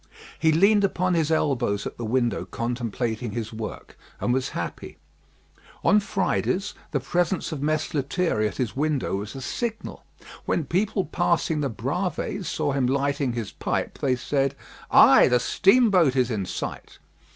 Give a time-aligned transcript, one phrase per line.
[0.39, 4.97] He leaned upon his elbows at the window contemplating his work, and was happy.
[5.83, 10.03] On Fridays, the presence of Mess Lethierry at his window was a signal.
[10.45, 14.55] When people passing the Bravées saw him lighting his pipe, they said,
[14.89, 15.27] "Ay!
[15.27, 16.97] the steamboat is in sight."